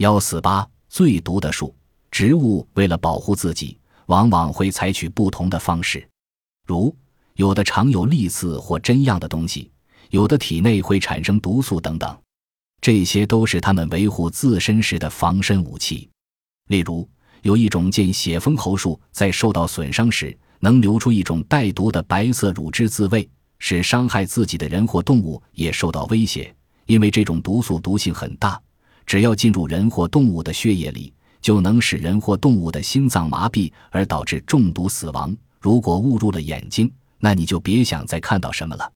[0.00, 1.76] 幺四八最毒的树，
[2.10, 6.08] 植物为了保护自己，往往会采取不同的方式，
[6.66, 6.96] 如
[7.34, 9.70] 有的常有利刺或针样的东西，
[10.08, 12.18] 有的体内会产生毒素等等，
[12.80, 16.08] 这些都是它们维护自身时的防身武器。
[16.68, 17.06] 例如，
[17.42, 23.28] 有一种见血封喉树在受到损伤时，能流出一种带毒的白色乳汁自卫，
[23.58, 26.56] 使伤害自己的人或动物也受到威胁。
[26.86, 28.58] 因为这种毒素毒性很大，
[29.10, 35.36] 只要进入人或动物的血液里，就能使人或动物的心脏麻痹，而导致中毒死亡。
[35.58, 38.88] 如果误入了眼睛，那你就别想再看到什么了。